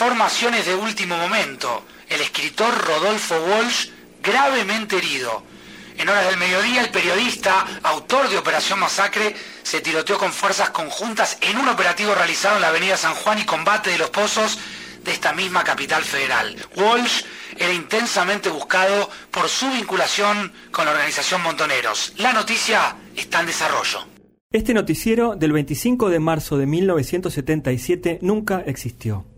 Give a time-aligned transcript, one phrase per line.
[0.00, 1.84] La información es de último momento.
[2.08, 3.90] El escritor Rodolfo Walsh
[4.22, 5.42] gravemente herido.
[5.98, 11.36] En horas del mediodía, el periodista, autor de Operación Masacre, se tiroteó con fuerzas conjuntas
[11.42, 14.58] en un operativo realizado en la avenida San Juan y Combate de los Pozos
[15.04, 16.56] de esta misma capital federal.
[16.76, 17.24] Walsh
[17.58, 22.14] era intensamente buscado por su vinculación con la organización Montoneros.
[22.16, 24.06] La noticia está en desarrollo.
[24.50, 29.29] Este noticiero del 25 de marzo de 1977 nunca existió.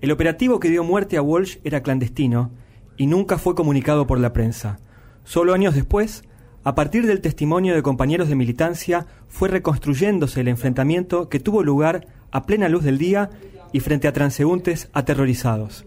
[0.00, 2.50] El operativo que dio muerte a Walsh era clandestino
[2.96, 4.78] y nunca fue comunicado por la prensa.
[5.24, 6.24] Solo años después,
[6.64, 12.06] a partir del testimonio de compañeros de militancia, fue reconstruyéndose el enfrentamiento que tuvo lugar
[12.30, 13.30] a plena luz del día
[13.72, 15.84] y frente a transeúntes aterrorizados.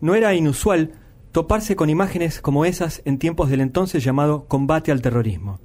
[0.00, 0.92] No era inusual
[1.32, 5.60] toparse con imágenes como esas en tiempos del entonces llamado combate al terrorismo.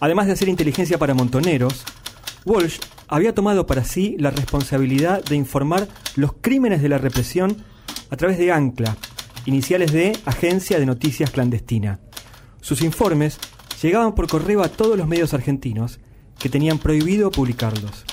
[0.00, 1.84] Además de hacer inteligencia para montoneros,
[2.46, 2.78] Walsh
[3.08, 7.56] había tomado para sí la responsabilidad de informar los crímenes de la represión
[8.10, 8.96] a través de ANCLA,
[9.46, 12.00] iniciales de Agencia de Noticias Clandestina.
[12.60, 13.38] Sus informes
[13.82, 16.00] llegaban por correo a todos los medios argentinos
[16.38, 18.04] que tenían prohibido publicarlos.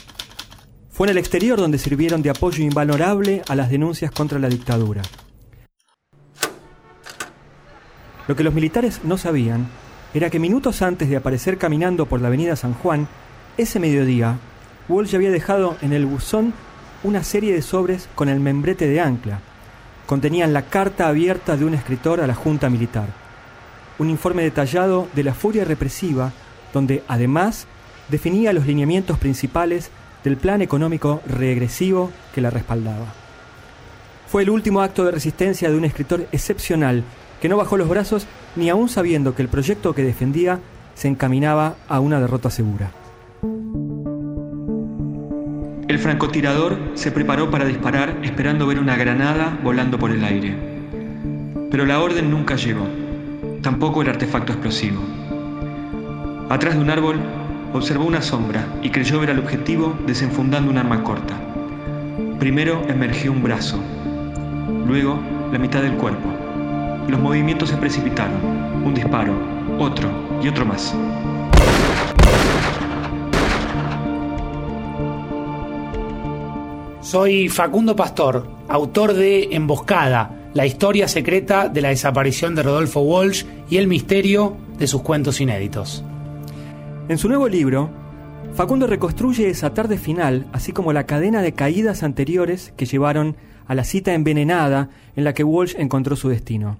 [0.90, 5.02] Fue en el exterior donde sirvieron de apoyo invalorable a las denuncias contra la dictadura.
[8.28, 9.68] Lo que los militares no sabían
[10.14, 13.08] era que minutos antes de aparecer caminando por la avenida San Juan,
[13.58, 14.38] ese mediodía,
[14.90, 16.54] Walsh había dejado en el buzón
[17.04, 19.40] una serie de sobres con el membrete de ancla.
[20.06, 23.08] Contenían la carta abierta de un escritor a la Junta Militar.
[24.00, 26.34] Un informe detallado de la furia represiva,
[26.74, 27.68] donde además
[28.10, 29.90] definía los lineamientos principales
[30.24, 33.14] del plan económico regresivo que la respaldaba.
[34.28, 37.04] Fue el último acto de resistencia de un escritor excepcional
[37.42, 40.60] que no bajó los brazos ni aún sabiendo que el proyecto que defendía
[40.96, 42.92] se encaminaba a una derrota segura.
[45.86, 50.56] El francotirador se preparó para disparar esperando ver una granada volando por el aire.
[51.70, 52.88] Pero la orden nunca llegó,
[53.62, 55.02] tampoco el artefacto explosivo.
[56.50, 57.20] Atrás de un árbol
[57.74, 61.36] observó una sombra y creyó ver al objetivo desenfundando un arma corta.
[62.40, 63.78] Primero emergió un brazo,
[64.88, 65.20] luego
[65.52, 66.30] la mitad del cuerpo.
[67.10, 68.40] Los movimientos se precipitaron,
[68.86, 69.34] un disparo,
[69.80, 70.10] otro
[70.42, 70.96] y otro más.
[77.14, 83.46] Soy Facundo Pastor, autor de Emboscada, la historia secreta de la desaparición de Rodolfo Walsh
[83.70, 86.04] y el misterio de sus cuentos inéditos.
[87.10, 87.92] En su nuevo libro,
[88.56, 93.38] Facundo reconstruye esa tarde final, así como la cadena de caídas anteriores que llevaron
[93.68, 96.80] a la cita envenenada en la que Walsh encontró su destino.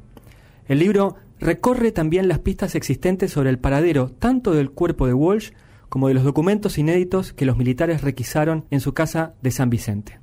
[0.68, 5.52] El libro recorre también las pistas existentes sobre el paradero tanto del cuerpo de Walsh
[5.90, 10.23] como de los documentos inéditos que los militares requisaron en su casa de San Vicente.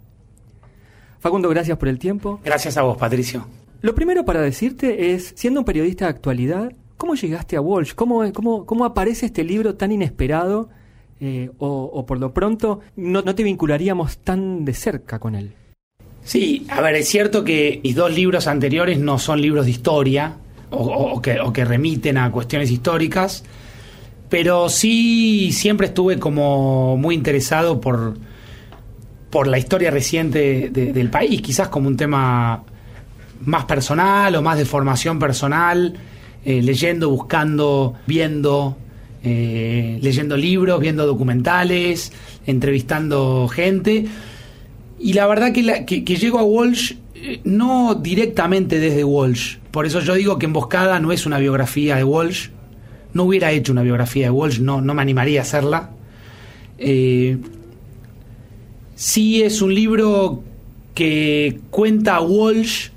[1.20, 2.41] Facundo, gracias por el tiempo.
[2.44, 3.47] Gracias a vos, Patricio.
[3.82, 7.94] Lo primero para decirte es, siendo un periodista de actualidad, ¿cómo llegaste a Walsh?
[7.94, 10.70] ¿Cómo, cómo, cómo aparece este libro tan inesperado?
[11.22, 15.53] Eh, o, por lo pronto no, no te vincularíamos tan de cerca con él.
[16.22, 20.37] Sí, a ver, es cierto que mis dos libros anteriores no son libros de historia
[20.70, 23.44] o, que, o, que, remiten a cuestiones históricas,
[24.31, 28.16] pero sí siempre estuve como muy interesado por,
[29.30, 32.64] por la historia reciente del país, quizás como un tema
[33.44, 35.94] más personal o más de formación personal,
[36.44, 38.76] eh, leyendo, buscando, viendo,
[39.22, 42.12] eh, leyendo libros, viendo documentales,
[42.46, 44.06] entrevistando gente.
[44.99, 49.58] Y la verdad que, que, llego a Walsh eh, no directamente desde Walsh.
[49.70, 52.49] Por eso yo digo que Emboscada no es una biografía de Walsh.
[53.14, 55.90] No hubiera hecho una biografía de Walsh, no, no me animaría a hacerla.
[59.00, 60.43] Sí es un libro
[60.94, 62.88] que cuenta a Walsh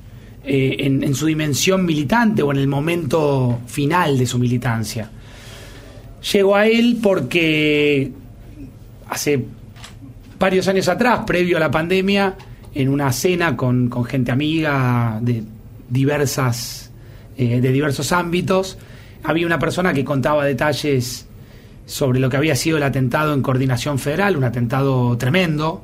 [0.44, 5.10] eh, en, su dimensión militante o en el momento final de su militancia.
[6.34, 8.12] Llego a él porque
[9.08, 9.46] hace
[10.38, 12.36] varios años atrás, previo a la pandemia,
[12.76, 15.42] en una cena con, gente amiga de
[15.88, 16.92] diversas
[17.38, 18.78] eh, de diversos ámbitos,
[19.24, 21.28] había una persona que contaba detalles
[21.86, 25.84] sobre lo que había sido el atentado en coordinación federal, un atentado tremendo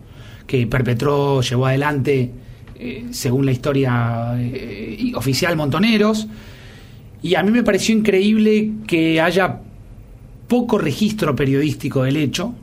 [0.49, 2.31] que perpetró, llevó adelante,
[2.79, 6.25] eh, según la historia eh, oficial, Montoneros.
[7.21, 9.59] Y a mí me pareció increíble que haya
[10.47, 12.55] poco registro periodístico del hecho.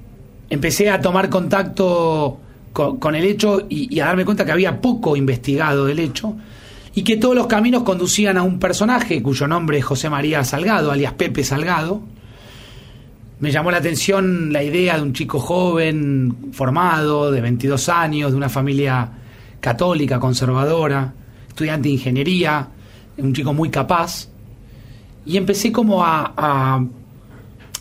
[0.51, 2.41] Empecé a tomar contacto
[2.73, 6.35] con, el hecho y, a darme cuenta que había poco investigado del hecho
[6.93, 10.91] y que todos los caminos conducían a un personaje cuyo nombre es José María Salgado,
[10.91, 12.03] alias Pepe Salgado.
[13.39, 18.37] Me llamó la atención la idea de un chico joven, formado, de 22 años, de
[18.37, 19.11] una familia
[19.61, 21.13] católica, conservadora,
[21.49, 22.69] estudiante de ingeniería,
[23.19, 24.29] un chico muy capaz.
[25.27, 26.85] Y empecé como a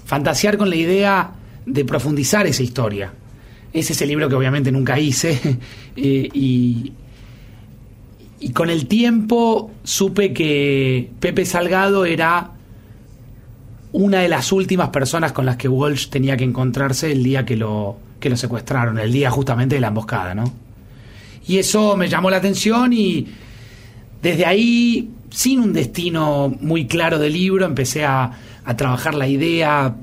[0.06, 1.31] fantasear con la idea
[1.66, 3.13] de profundizar esa historia.
[3.75, 5.60] Ese es el libro que obviamente nunca hice.
[5.98, 6.92] Eh, y,
[8.42, 12.52] y con el tiempo supe que Pepe Salgado era
[13.95, 17.56] una de las últimas personas con las que Walsh tenía que encontrarse el día que
[17.56, 20.51] lo, que lo secuestraron, el día justamente de la emboscada, ¿no?
[21.47, 23.25] Y eso me llamó la atención y
[24.21, 28.31] desde ahí, sin un destino muy claro del libro, empecé a,
[28.65, 29.95] a trabajar la idea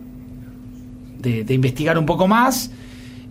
[1.19, 2.71] de, investigar un poco más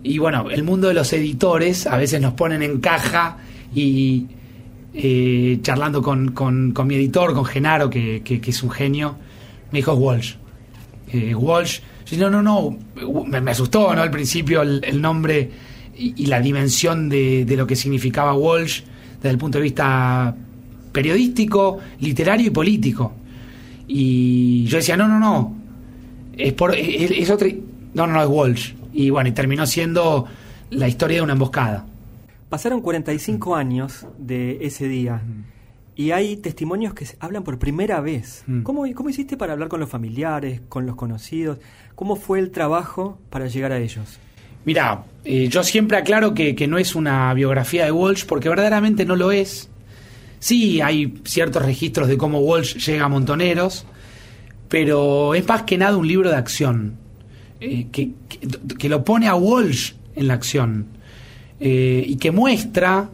[0.04, 3.38] y bueno, el mundo de los editores a veces nos ponen en caja
[3.74, 4.26] y
[4.94, 9.16] eh, charlando con, con, mi editor, con Genaro, que, que, es un genio,
[9.72, 10.36] me dijo Walsh.
[11.12, 11.80] Eh, Walsh,
[12.18, 12.78] no, no, no,
[13.26, 14.00] me, asustó ¿no?
[14.00, 15.50] al principio el, nombre
[15.94, 18.82] y, la dimensión de, de, lo que significaba Walsh
[19.16, 20.34] desde el punto de vista
[20.90, 23.12] periodístico, literario y político.
[23.86, 25.54] Y yo decía, no, no, no,
[26.36, 27.46] es, por, es, es otro,
[27.92, 30.26] no, no, no, es Walsh y bueno, y terminó siendo
[30.70, 31.84] la historia de una emboscada.
[32.48, 35.22] Pasaron 45 años de ese día
[35.94, 38.44] y hay testimonios que hablan por primera vez.
[38.46, 38.62] Mm.
[38.62, 41.58] ¿Cómo, ¿Cómo, hiciste para hablar con los familiares, con los conocidos?
[41.94, 44.18] ¿Cómo fue el trabajo para llegar a ellos?
[44.64, 49.04] Mira, eh, yo siempre aclaro que, que, no es una biografía de Walsh porque verdaderamente
[49.04, 49.68] no lo es.
[50.38, 53.86] Sí, hay ciertos registros de cómo Walsh llega a Montoneros,
[54.68, 56.96] pero es más que nada un libro de acción.
[57.60, 60.86] Eh, que, lo pone a Walsh en la acción
[61.60, 63.08] eh, y que muestra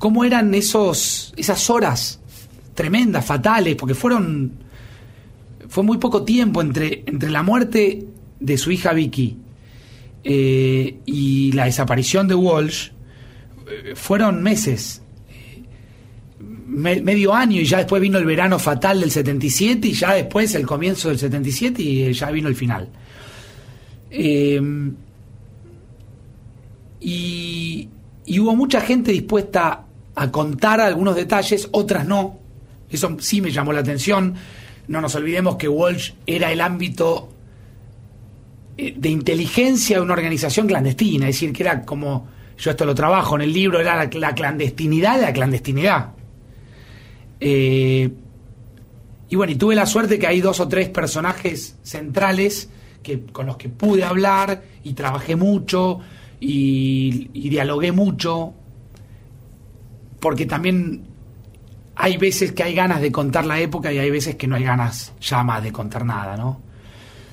[0.00, 2.18] cómo eran esos, esas horas
[2.74, 4.50] tremendas, fatales, porque fueron
[5.68, 8.04] fue muy poco tiempo entre, entre la muerte
[8.40, 9.36] de su hija Vicky
[10.24, 12.90] y la desaparición de Walsh,
[13.94, 15.00] fueron meses
[16.70, 20.66] medio año y ya después vino el verano fatal del 77 y ya después el
[20.66, 22.88] comienzo del 77 y ya vino el final.
[24.10, 24.94] Em,
[27.00, 27.88] y,
[28.38, 32.38] hubo mucha gente dispuesta a contar algunos detalles, otras no.
[32.90, 34.34] Eso sí me llamó la atención.
[34.88, 37.28] No nos olvidemos que Walsh era el ámbito
[38.76, 42.28] eh, de inteligencia de una organización clandestina, es decir, que era como,
[42.58, 46.10] yo esto lo trabajo en el libro, era la clandestinidad de la clandestinidad.
[47.40, 48.10] Eh,
[49.28, 52.68] y bueno, y tuve la suerte que hay dos o tres personajes centrales
[53.02, 56.00] que, con los que pude hablar y trabajé mucho
[56.40, 58.54] y, dialogué mucho,
[60.20, 61.02] porque también
[61.96, 64.64] hay veces que hay ganas de contar la época y hay veces que no hay
[64.64, 66.60] ganas ya más de contar nada, ¿no?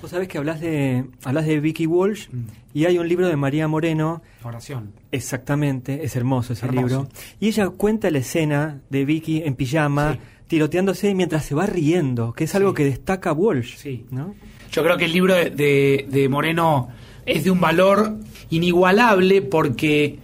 [0.02, 2.46] Vos sabés que hablas de, hablas de Vicky Walsh mm.
[2.74, 4.22] y hay un libro de María Moreno.
[4.44, 4.94] Oración.
[5.12, 7.08] Exactamente, es hermoso ese libro.
[7.40, 12.44] Y ella cuenta la escena de Vicky en pijama, tiroteándose mientras se va riendo, que
[12.44, 13.78] es algo que destaca Walsh.
[13.78, 14.06] Sí.
[14.12, 14.36] ¿no?
[14.72, 16.90] Yo creo que el libro de, de, Moreno
[17.26, 18.18] es de un valor
[18.50, 20.20] inigualable porque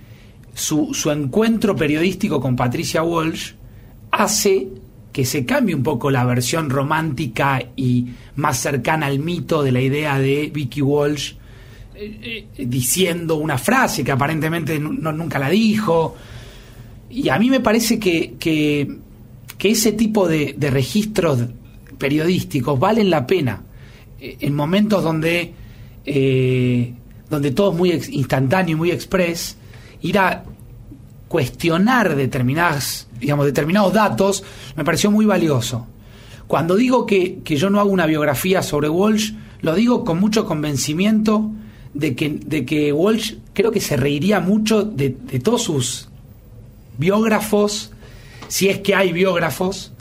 [0.54, 3.54] su, su encuentro periodístico con Patricia Walsh
[4.12, 4.68] hace
[5.14, 9.80] que se cambie un poco la versión romántica y más cercana al mito de la
[9.80, 11.34] idea de Vicky Walsh
[11.96, 16.16] eh, eh, diciendo una frase que aparentemente nunca la dijo.
[17.12, 18.98] Y a mí me parece que, que,
[19.60, 21.40] ese tipo de, registros
[21.98, 23.62] periodísticos valen la pena
[24.20, 25.54] eh, en momentos donde,
[27.30, 29.56] donde todo es muy instantáneo y muy express,
[30.04, 30.44] ir a
[31.28, 34.44] cuestionar determinadas, digamos, determinados datos
[34.76, 35.88] me pareció muy valioso.
[36.46, 41.50] Cuando digo que, yo no hago una biografía sobre Walsh, lo digo con mucho convencimiento
[41.96, 45.10] de que, de que Walsh creo que se reiría mucho de,
[45.42, 46.10] todos sus
[46.98, 47.92] biógrafos,
[48.50, 49.94] si es que hay biógrafos.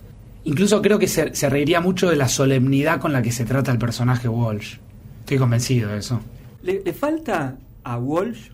[0.44, 3.70] Incluso creo que se, se, reiría mucho de la solemnidad con la que se trata
[3.70, 4.78] el personaje Walsh.
[5.20, 6.20] Estoy convencido de eso.
[6.62, 8.50] ¿Le, le falta a Walsh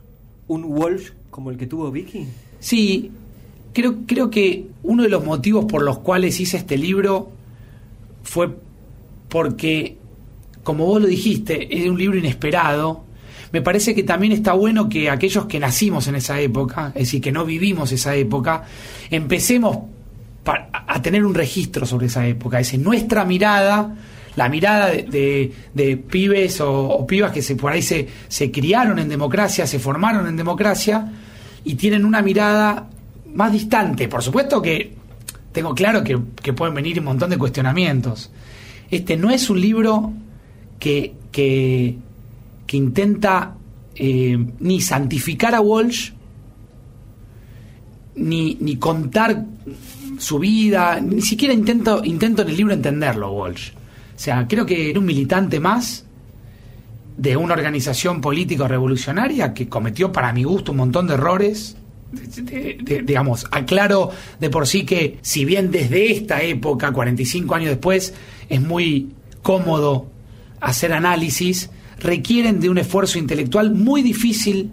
[0.49, 2.27] un Walsh como el que tuvo Vicky?
[2.59, 3.13] Sí,
[3.73, 7.31] creo, creo que uno de los motivos por los cuales hice este libro
[8.25, 8.57] fue
[9.29, 9.99] porque,
[10.65, 13.05] como vos lo dijiste, es un libro inesperado.
[13.53, 17.21] Me parece que también está bueno que aquellos que nacimos en esa época, es decir,
[17.21, 18.65] que no vivimos esa época,
[19.09, 19.79] empecemos
[20.45, 22.59] a tener un registro sobre esa época.
[22.59, 23.95] Es nuestra mirada,
[24.35, 29.69] la mirada de, pibes o, pibas que se, por ahí se, se criaron en democracia,
[29.69, 31.13] se formaron en democracia
[31.69, 32.89] y tienen una mirada
[33.35, 34.09] más distante.
[34.09, 34.95] Por supuesto que
[35.53, 36.17] tengo claro que,
[36.55, 38.31] pueden venir un montón de cuestionamientos.
[38.91, 40.15] Este no es un libro
[40.79, 41.99] que, que,
[42.73, 43.55] intenta
[43.95, 46.13] eh, ni santificar a Walsh,
[48.17, 49.45] ni, ni contar
[50.17, 53.73] su vida, ni siquiera intento, intento en el libro entenderlo, Walsh.
[53.73, 56.07] O sea, creo que era un militante más
[57.19, 61.77] de una organización político revolucionaria que cometió, para mi gusto, un montón de errores.
[62.11, 64.11] digamos, aclaro
[64.41, 68.15] de por sí que si bien desde esta época, 45 años después,
[68.49, 70.07] es muy cómodo
[70.61, 74.71] hacer análisis, requieren de un esfuerzo intelectual muy difícil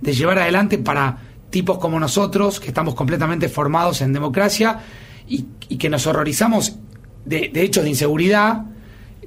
[0.00, 4.80] de llevar adelante para tipos como nosotros, que estamos completamente formados en democracia
[5.26, 5.44] y,
[5.78, 6.76] que nos horrorizamos
[7.24, 8.66] de, hechos de inseguridad,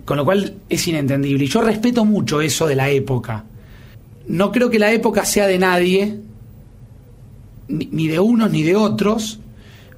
[0.09, 1.45] con lo cual es inentendible.
[1.45, 3.43] Y yo respeto mucho eso de la época.
[4.27, 6.19] No creo que la época sea de nadie,
[7.67, 9.39] ni, de unos ni de otros,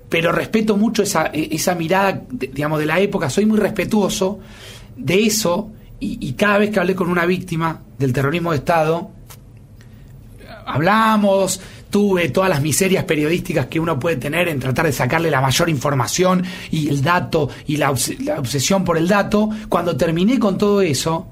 [0.09, 3.29] pero respeto mucho esa, esa mirada, digamos, de la época.
[3.29, 4.41] Soy muy respetuoso
[4.97, 9.11] de eso y, y cada vez que hablé con una víctima del terrorismo de Estado,
[10.65, 11.61] hablamos,
[11.91, 15.69] tuve todas las miserias periodísticas que uno puede tener en tratar de sacarle la mayor
[15.69, 21.27] información y el dato y la, obsesión por el dato, cuando terminé con todo eso,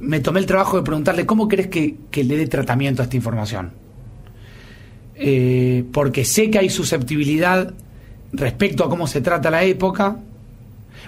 [0.00, 3.72] me tomé el trabajo de preguntarle cómo crees que, le dé tratamiento a esta información.
[5.16, 7.72] Eh, porque sé que hay susceptibilidad
[8.32, 10.18] respecto a cómo se trata la época,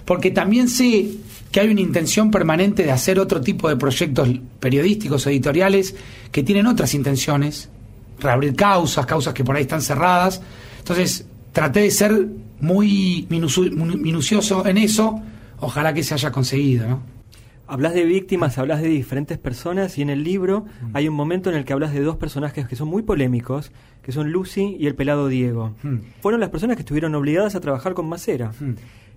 [0.07, 1.11] porque también sé
[1.53, 5.95] que hay una intención permanente de hacer otro tipo de proyectos periodísticos, editoriales,
[6.33, 7.69] que tienen otras intenciones
[8.19, 10.43] reabrir causas, causas que por ahí están cerradas.
[10.79, 12.27] Entonces, traté de ser
[12.61, 15.21] muy minucioso en eso.
[15.61, 17.17] Ojalá que se haya conseguido, ¿no?
[17.69, 20.91] Hablas de víctimas, hablas de diferentes personas y en el libro mm.
[20.97, 24.13] hay un momento en el que hablas de dos personajes que son muy polémicos, que
[24.13, 25.75] son Lucy y el pelado Diego.
[25.83, 25.97] Mm.
[26.21, 28.53] Fueron las personas que estuvieron obligadas a trabajar con Macera.
[28.61, 28.75] Mm.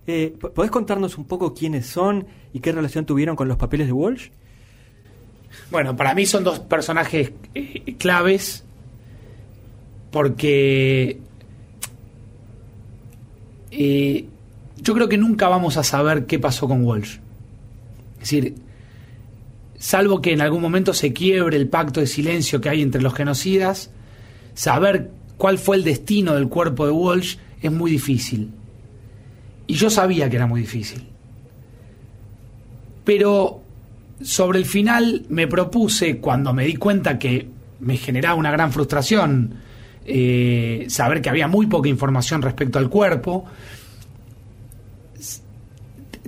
[0.08, 3.92] Eh, ¿Podés contarnos un poco quiénes son y qué relación tuvieron con los papeles de
[3.92, 4.30] Walsh?
[5.70, 8.64] Bueno, para mí son dos personajes eh, claves
[10.10, 11.20] porque
[13.70, 14.26] eh,
[14.78, 17.18] yo creo que nunca vamos a saber qué pasó con Walsh.
[18.14, 18.54] Es decir,
[19.78, 23.14] salvo que en algún momento se quiebre el pacto de silencio que hay entre los
[23.14, 23.90] genocidas,
[24.54, 28.50] saber cuál fue el destino del cuerpo de Walsh es muy difícil.
[29.66, 31.06] Y yo sabía que era muy difícil.
[33.04, 33.62] Pero
[34.20, 37.48] sobre el final me propuse, cuando me di cuenta que
[37.80, 39.54] me generaba una gran frustración,
[40.12, 43.44] eh, saber que había muy poca información respecto al cuerpo,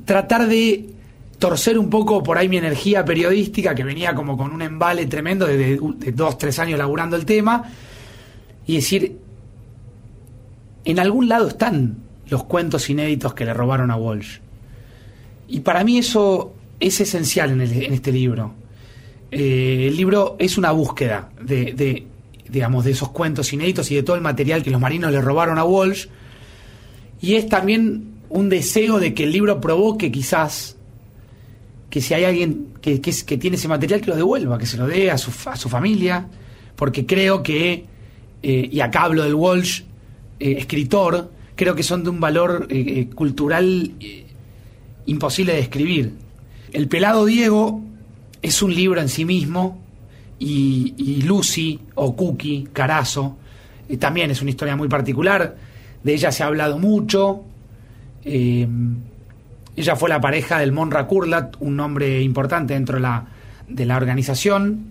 [0.05, 0.89] tratar de
[1.41, 5.47] torcer un poco por ahí mi energía periodística, que venía como con un embale tremendo
[5.47, 5.81] de,
[6.15, 7.65] dos, tres años laburando el tema,
[8.67, 9.19] y decir,
[10.85, 11.97] en algún lado están
[12.29, 14.39] los cuentos inéditos que le robaron a Walsh.
[15.49, 17.61] Y para mí eso es esencial en,
[17.93, 18.55] este libro.
[19.33, 22.07] Eh, el libro es una búsqueda de,
[22.53, 25.59] digamos, de esos cuentos inéditos y de todo el material que los marinos le robaron
[25.59, 26.07] a Walsh.
[27.21, 30.77] Y es también un deseo de que el libro provoque quizás
[31.91, 34.87] que si hay alguien que, que, tiene ese material que lo devuelva, que se lo
[34.87, 36.27] dé a su, a su familia,
[36.77, 37.85] porque creo que,
[38.43, 39.83] eh, y acá hablo del Walsh,
[40.41, 43.93] eh, escritor, creo que son de un valor eh, cultural
[45.05, 46.13] imposible de escribir.
[46.73, 47.83] El pelado Diego
[48.41, 49.82] es un libro en sí mismo,
[50.45, 53.37] y, Lucy o Cookie Carazo,
[53.89, 55.57] eh, también es una historia muy particular,
[56.03, 57.43] de ella se ha hablado mucho.
[58.25, 58.67] Eh,
[59.77, 63.25] ella fue la pareja del Monra Kurlat, un nombre importante dentro de la,
[63.69, 64.87] de la organización.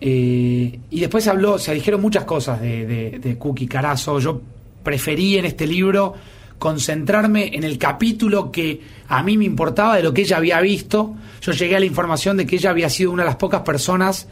[0.00, 4.18] Eh, y después habló, se dijeron muchas cosas de, de, de Cookie Carazo.
[4.18, 4.42] Yo
[4.82, 6.14] preferí en este libro
[6.58, 11.14] concentrarme en el capítulo que a mí me importaba de lo que ella había visto.
[11.40, 14.26] Yo llegué a la información de que ella había sido una de las pocas personas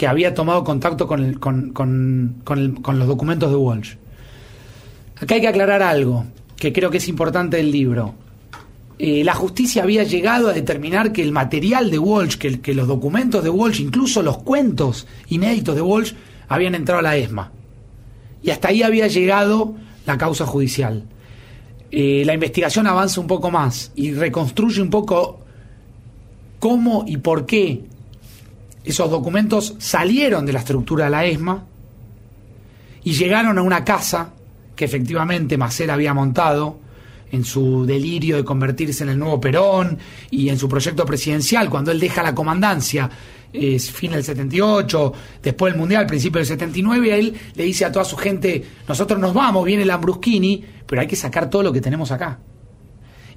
[0.00, 3.96] que había tomado contacto con, con, los documentos de Walsh.
[5.20, 6.24] Acá hay que aclarar algo
[6.56, 8.14] que creo que es importante del libro.
[8.98, 12.88] Eh, la justicia había llegado a determinar que el material de Walsh, que, que, los
[12.88, 16.14] documentos de Walsh, incluso los cuentos inéditos de Walsh,
[16.48, 17.52] habían entrado a la ESMA.
[18.42, 19.74] Y hasta ahí había llegado
[20.06, 21.04] la causa judicial.
[21.90, 25.40] Eh, la investigación avanza un poco más y reconstruye un poco
[26.58, 27.84] cómo y por qué
[28.84, 31.64] esos documentos salieron de la estructura de la ESMA
[33.04, 34.32] y llegaron a una casa
[34.74, 36.78] que efectivamente Macera había montado
[37.32, 39.98] en su delirio de convertirse en el nuevo Perón
[40.30, 43.08] y en su proyecto presidencial, cuando él deja la comandancia,
[43.52, 48.04] es fin del 78, después del Mundial, principio del 79, él le dice a toda
[48.04, 52.10] su gente, nosotros nos vamos, viene Lambrusquini, pero hay que sacar todo lo que tenemos
[52.10, 52.38] acá.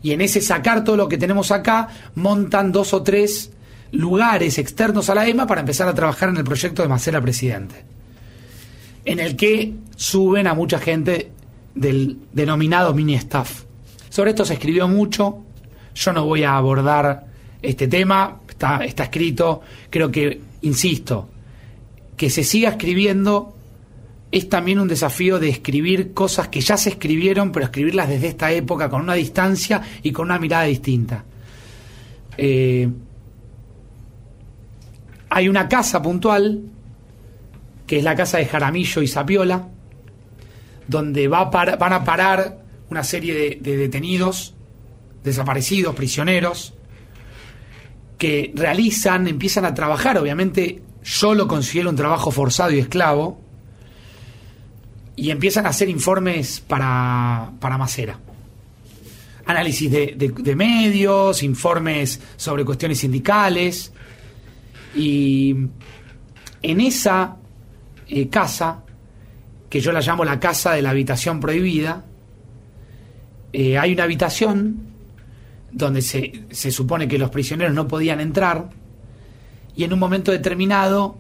[0.02, 3.52] Y en ese sacar todo lo que tenemos acá, montan dos o tres
[3.94, 7.84] lugares externos a la EMA para empezar a trabajar en el proyecto de Macera presidente,
[9.06, 11.32] en el que suben a mucha gente
[11.76, 13.64] del denominado mini staff.
[14.10, 15.44] Sobre esto se escribió mucho,
[15.94, 17.28] yo no voy a abordar
[17.62, 21.30] este tema, está, está escrito, creo que, insisto,
[22.18, 23.56] que se siga escribiendo
[24.32, 28.52] es también un desafío de escribir cosas que ya se escribieron, pero escribirlas desde esta
[28.52, 31.24] época con una distancia y con una mirada distinta.
[32.36, 32.90] Eh,
[35.36, 36.62] hay una casa puntual,
[37.88, 39.68] que es la casa de Jaramillo y Sapiola,
[40.88, 42.60] donde va van a parar
[42.92, 44.54] una serie de, detenidos,
[45.24, 46.76] desaparecidos, prisioneros,
[48.20, 53.42] que realizan, empiezan a trabajar, obviamente yo lo considero un trabajo forzado y esclavo,
[55.16, 58.20] y empiezan a hacer informes para, para Macera.
[59.48, 63.92] Análisis de, medios, informes sobre cuestiones sindicales,
[64.96, 65.56] y
[66.62, 67.38] en esa
[68.08, 68.84] eh, casa,
[69.70, 72.06] que yo la llamo la casa de la habitación prohibida,
[73.52, 74.94] eh, hay una habitación
[75.72, 78.70] donde se, se, supone que los prisioneros no podían entrar
[79.76, 81.18] y en un momento determinado,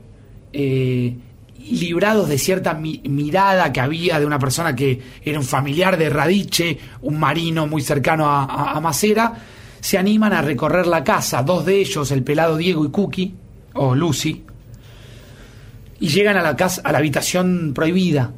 [0.51, 1.15] eh,
[1.58, 6.77] librados de cierta mirada que había de una persona que era un familiar de Radiche,
[7.01, 9.34] un marino muy cercano a, Macera,
[9.80, 13.34] se animan a recorrer la casa, dos de ellos, el pelado Diego y Cookie,
[13.74, 14.44] o Lucy,
[16.00, 18.34] y llegan a la, casa, a la habitación prohibida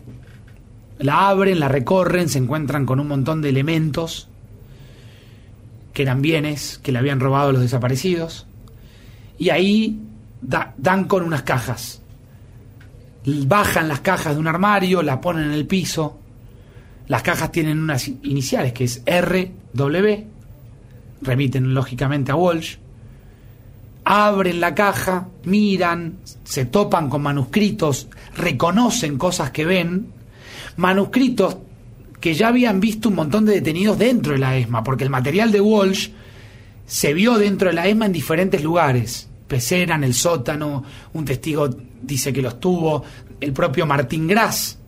[1.00, 4.30] la abren, la recorren, se encuentran con un montón de elementos
[5.94, 8.48] que eran bienes que le habían robado los desaparecidos.
[9.38, 10.02] Y ahí
[10.42, 12.02] dan con unas cajas.
[13.26, 16.20] Bajan las cajas de un armario, la ponen en el piso.
[17.08, 20.26] Las cajas tienen unas iniciales que es RW,
[21.22, 22.78] remiten lógicamente a Walsh.
[24.06, 30.08] Abren la caja, miran, se topan con manuscritos, reconocen cosas que ven
[30.78, 31.58] manuscritos
[32.20, 35.52] que ya habían visto un montón de detenidos dentro de la ESMA, porque el material
[35.52, 36.10] de Walsh
[36.86, 39.28] se vio dentro de la ESMA en diferentes lugares.
[39.48, 41.70] Pecera, en el sótano, un testigo
[42.02, 43.04] dice que los tuvo,
[43.40, 44.80] el propio Martín Gras,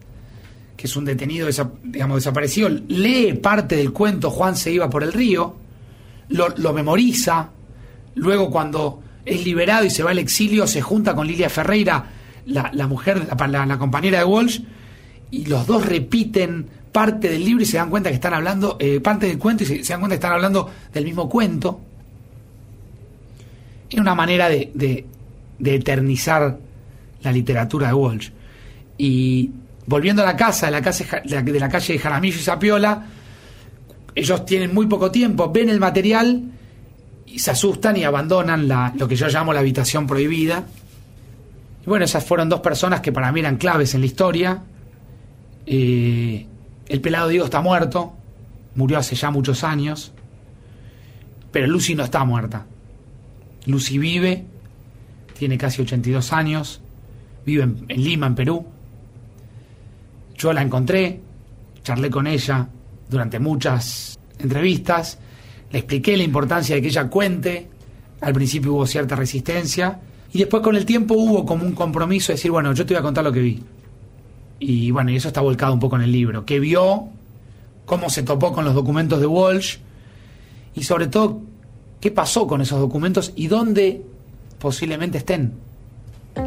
[0.75, 1.47] que es un detenido
[1.83, 5.55] digamos, desaparecido, lee parte del cuento Juan se iba por el río,
[6.29, 7.49] lo, memoriza,
[8.15, 12.05] luego cuando es liberado y se va al exilio, se junta con Lilia Ferreira,
[12.45, 14.61] la, mujer, la, la compañera de Walsh,
[15.29, 18.99] y los dos repiten parte del libro y se dan cuenta que están hablando, eh,
[18.99, 21.81] parte del cuento y se, dan cuenta que están hablando del mismo cuento.
[23.89, 26.57] Es una manera de, de, eternizar
[27.21, 28.29] la literatura de Walsh.
[28.97, 29.51] Y
[29.85, 33.05] volviendo a la casa, de la, casa de la calle de Jaramillo y Sapiola,
[34.15, 36.41] ellos tienen muy poco tiempo, ven el material
[37.27, 40.65] y se asustan y abandonan la, lo que yo llamo la habitación prohibida.
[41.85, 44.63] Y bueno, esas fueron dos personas que para mí eran claves en la historia.
[45.65, 46.47] Eh,
[46.87, 48.13] el pelado Diego está muerto,
[48.75, 50.13] murió hace ya muchos años,
[51.51, 52.65] pero Lucy no está muerta.
[53.65, 54.45] Lucy vive,
[55.37, 56.81] tiene casi 82 años,
[57.45, 58.65] vive en, en Lima, en Perú.
[60.37, 61.19] Yo la encontré,
[61.83, 62.69] charlé con ella
[63.09, 65.19] durante muchas entrevistas,
[65.71, 67.67] le expliqué la importancia de que ella cuente,
[68.21, 69.99] al principio hubo cierta resistencia,
[70.31, 72.99] y después con el tiempo hubo como un compromiso de decir, bueno, yo te voy
[72.99, 73.63] a contar lo que vi.
[74.59, 77.09] Y bueno, y eso está volcado un poco en el libro, que vio
[77.85, 79.77] cómo se topó con los documentos de Walsh
[80.75, 81.41] y sobre todo
[81.99, 84.03] qué pasó con esos documentos y dónde
[84.59, 85.53] posiblemente estén.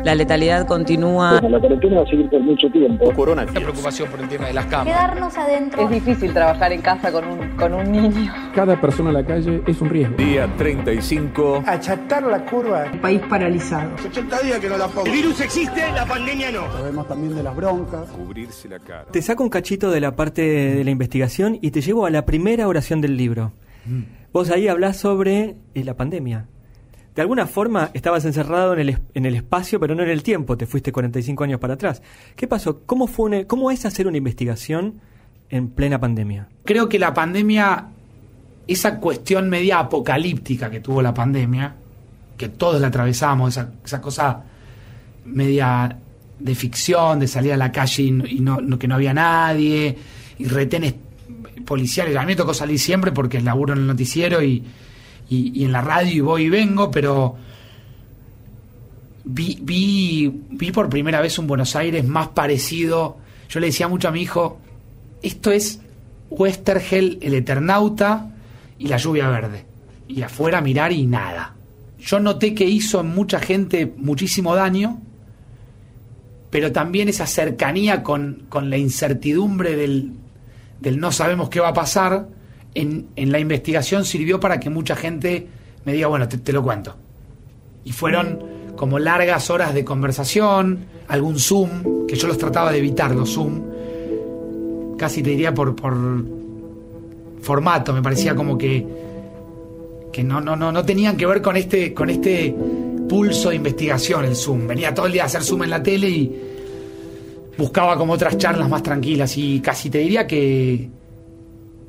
[0.05, 1.41] La letalidad continúa.
[1.41, 3.13] la cuarentena va a seguir por mucho tiempo.
[3.13, 3.45] Corona.
[3.45, 4.87] La preocupación por el tema de las camas.
[4.87, 5.83] Quedarnos adentro.
[5.83, 8.33] Es difícil trabajar en casa con un, con un niño.
[8.55, 10.17] Cada persona en la calle es un riesgo.
[10.17, 11.65] Día 35.
[11.67, 12.87] Achatar la curva.
[12.87, 13.91] El país paralizado.
[14.07, 15.07] 80 días que no la pongo.
[15.07, 16.73] El virus existe, la pandemia no.
[16.73, 18.09] Sabemos también de las broncas.
[18.11, 19.07] Cubrirse la cara.
[19.11, 22.25] Te saco un cachito de la parte de la investigación y te llevo a la
[22.25, 23.53] primera oración del libro.
[23.85, 24.03] Mm.
[24.33, 26.47] Vos ahí hablás sobre eh, la pandemia
[27.21, 30.57] de alguna forma estabas encerrado en el, en el espacio, pero no en el tiempo,
[30.57, 32.01] te fuiste 45 años para atrás.
[32.35, 32.81] ¿Qué pasó?
[32.87, 35.01] ¿Cómo, fue ¿Cómo es hacer una investigación
[35.51, 36.49] en plena pandemia?
[36.65, 37.89] Creo que la pandemia,
[38.67, 41.75] esa cuestión media apocalíptica que tuvo la pandemia,
[42.39, 44.43] que todos la atravesamos, esa, esa cosa
[45.27, 45.99] media
[46.39, 49.13] de ficción, de salir a la calle y, no- y no, no- que no había
[49.13, 49.95] nadie,
[50.39, 50.95] y retenes
[51.67, 52.17] policiales.
[52.17, 54.65] A mí me tocó salir siempre porque laburo en el noticiero y,
[55.31, 57.37] y- y en la radio y voy y vengo, pero
[59.25, 63.17] vi, vi, vi por primera vez un Buenos Aires más parecido.
[63.49, 64.59] Yo le decía mucho a mi hijo,
[65.23, 65.81] esto es
[66.31, 68.33] Westergel, el Eternauta
[68.79, 69.65] y la lluvia verde.
[70.09, 71.55] Y afuera mirar y nada.
[71.99, 75.01] Yo noté que hizo en mucha gente muchísimo daño,
[76.51, 80.13] pero también esa cercanía con, con la incertidumbre del,
[80.81, 82.27] del no sabemos qué va a pasar,
[82.75, 85.49] en, en la investigación sirvió para que mucha gente
[85.85, 86.95] me diga, bueno, te, lo cuento.
[87.85, 88.43] Y fueron
[88.77, 94.97] como largas horas de conversación, algún Zoom, que yo los trataba de evitar, los Zoom,
[94.97, 95.97] casi te diría por, por
[97.41, 98.87] formato, me parecía como que,
[100.13, 102.55] que no, no, no, no tenían que ver con este, con este
[103.09, 104.67] pulso de investigación el Zoom.
[104.67, 106.41] Venía todo el día a hacer Zoom en la tele y
[107.59, 110.89] buscaba como otras charlas más tranquilas y casi te diría que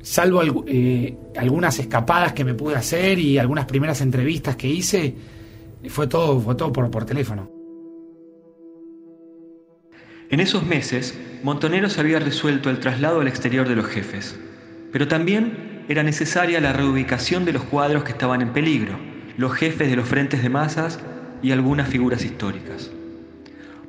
[0.02, 5.14] salvo eh, algunas escapadas que me pude hacer y algunas primeras entrevistas que hice,
[5.88, 7.50] fue todo, fue todo por, por teléfono.
[10.28, 14.38] En esos meses, Montoneros había resuelto el traslado al exterior de los jefes,
[14.90, 18.98] pero también era necesaria la reubicación de los cuadros que estaban en peligro,
[19.36, 21.00] los jefes de los frentes de masas
[21.42, 22.90] y algunas figuras históricas.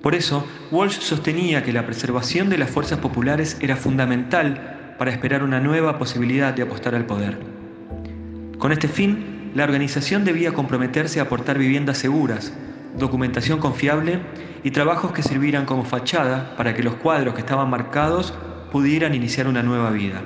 [0.02, 4.73] Por eso, Walsh sostenía que la preservación de las fuerzas populares era fundamental
[5.04, 7.38] para esperar una nueva posibilidad de apostar al poder.
[8.58, 12.54] Con este fin, la organización debía comprometerse a aportar viviendas seguras,
[12.98, 14.22] documentación confiable
[14.64, 18.34] y trabajos que sirvieran como fachada para que los cuadros que estaban marcados
[18.72, 20.22] pudieran iniciar una nueva vida.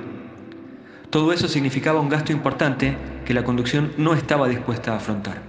[1.10, 5.42] Todo eso significaba un gasto importante que la conducción no estaba dispuesta a afrontar.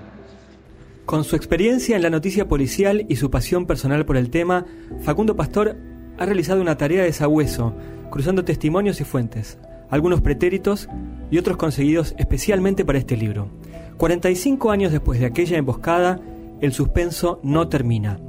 [1.06, 4.66] Con su experiencia en la noticia policial y su pasión personal por el tema,
[5.04, 5.78] Facundo Pastor
[6.18, 7.76] ha realizado una tarea de sabueso,
[8.10, 10.90] cruzando testimonios y fuentes, algunos pretéritos
[11.32, 13.50] y otros conseguidos especialmente para este libro.
[13.98, 16.20] 45 años después de aquella emboscada,
[16.62, 18.20] el suspenso no termina.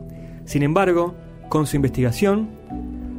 [0.44, 1.14] Sin embargo,
[1.48, 2.48] con su investigación,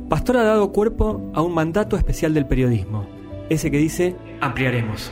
[0.09, 3.05] Pastor ha dado cuerpo a un mandato especial del periodismo,
[3.49, 5.11] ese que dice ampliaremos.